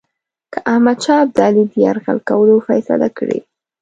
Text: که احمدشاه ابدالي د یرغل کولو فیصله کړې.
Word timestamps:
که 0.53 0.59
احمدشاه 0.73 1.17
ابدالي 1.25 1.63
د 1.69 1.73
یرغل 1.83 2.19
کولو 2.29 2.55
فیصله 2.67 3.07
کړې. 3.17 3.39